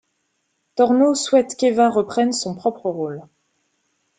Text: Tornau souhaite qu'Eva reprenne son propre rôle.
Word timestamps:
Tornau 0.73 1.13
souhaite 1.13 1.55
qu'Eva 1.55 1.87
reprenne 1.87 2.31
son 2.33 2.55
propre 2.55 2.89
rôle. 2.89 3.21